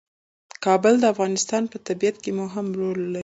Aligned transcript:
کابل 0.65 0.93
د 0.99 1.03
افغانستان 1.13 1.63
په 1.71 1.77
طبیعت 1.87 2.15
کې 2.23 2.31
مهم 2.41 2.67
رول 2.79 2.99
لري. 3.13 3.19